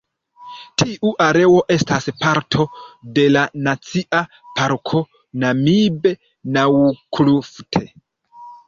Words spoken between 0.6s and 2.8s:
Tiu areo estas parto